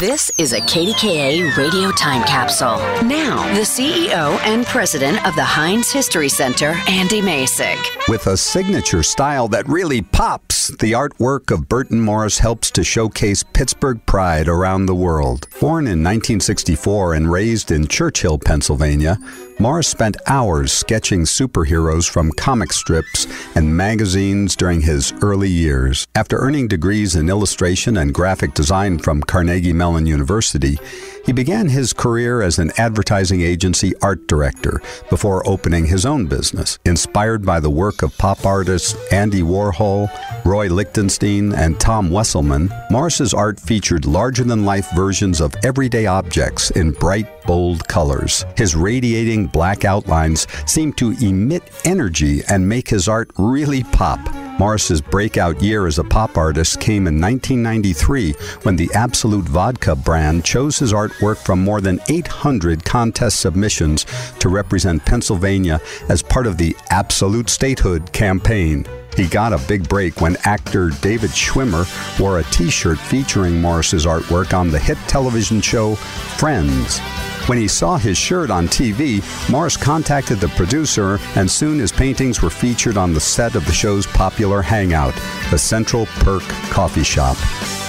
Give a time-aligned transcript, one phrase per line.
[0.00, 2.78] This is a KDKA radio time capsule.
[3.06, 7.78] Now, the CEO and president of the Heinz History Center, Andy Masich.
[8.06, 13.42] With a signature style that really pops, the artwork of Burton Morris helps to showcase
[13.42, 15.48] Pittsburgh pride around the world.
[15.58, 19.16] Born in 1964 and raised in Churchill, Pennsylvania,
[19.58, 26.06] Morris spent hours sketching superheroes from comic strips and magazines during his early years.
[26.14, 30.78] After earning degrees in illustration and graphic design from Carnegie Mellon University,
[31.24, 36.78] he began his career as an advertising agency art director before opening his own business.
[36.84, 40.08] Inspired by the work of pop artists Andy Warhol,
[40.44, 46.70] Roy Lichtenstein, and Tom Wesselmann, Morris's art featured larger than life versions of everyday objects
[46.72, 48.44] in bright, bold colors.
[48.56, 54.43] His radiating black outlines seemed to emit energy and make his art really pop.
[54.58, 58.32] Morris's breakout year as a pop artist came in 1993
[58.62, 64.06] when the Absolut Vodka brand chose his artwork from more than 800 contest submissions
[64.38, 68.86] to represent Pennsylvania as part of the Absolut Statehood campaign.
[69.16, 71.86] He got a big break when actor David Schwimmer
[72.20, 75.94] wore a t shirt featuring Morris's artwork on the hit television show
[76.36, 77.00] Friends.
[77.46, 82.40] When he saw his shirt on TV, Morris contacted the producer, and soon his paintings
[82.40, 85.14] were featured on the set of the show's popular hangout,
[85.50, 87.36] the Central Perk Coffee Shop.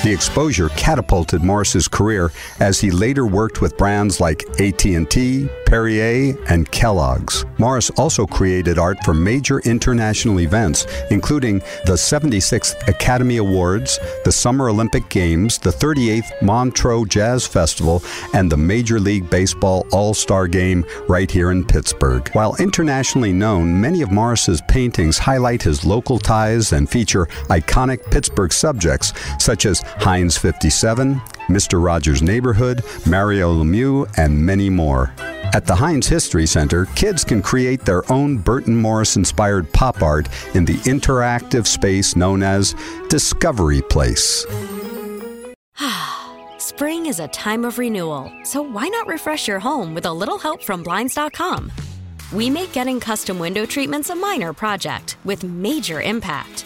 [0.05, 6.69] The exposure catapulted Morris's career as he later worked with brands like AT&T, Perrier, and
[6.69, 7.43] Kellogg's.
[7.57, 14.69] Morris also created art for major international events, including the 76th Academy Awards, the Summer
[14.69, 18.03] Olympic Games, the 38th Montreux Jazz Festival,
[18.35, 22.29] and the Major League Baseball All-Star Game right here in Pittsburgh.
[22.33, 28.53] While internationally known, many of Morris's paintings highlight his local ties and feature iconic Pittsburgh
[28.53, 31.16] subjects such as Heinz 57,
[31.47, 31.83] Mr.
[31.83, 35.13] Rogers' Neighborhood, Mario Lemieux, and many more.
[35.53, 40.28] At the Heinz History Center, kids can create their own Burton Morris inspired pop art
[40.53, 42.75] in the interactive space known as
[43.09, 44.45] Discovery Place.
[46.57, 50.38] Spring is a time of renewal, so why not refresh your home with a little
[50.38, 51.72] help from Blinds.com?
[52.34, 56.66] We make getting custom window treatments a minor project with major impact.